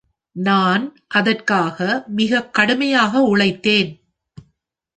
நான் 0.35 0.85
அதற்காக 1.09 1.77
மிக 2.11 2.41
கடுமையாக 2.51 3.21
உழைத்தேன்! 3.27 3.91